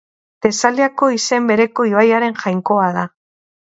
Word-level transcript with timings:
Tesaliako 0.45 1.11
izen 1.19 1.53
bereko 1.53 1.89
ibaiaren 1.93 2.39
jainkoa 2.45 2.93
da. 3.01 3.11